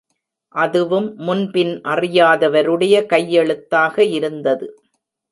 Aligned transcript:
அதுவும் 0.55 1.15
முன் 1.17 1.51
பின் 1.51 1.81
அறியாதவருடைய 1.83 2.95
கையெழுத்தாக 3.05 3.99
இருந்தது. 3.99 4.67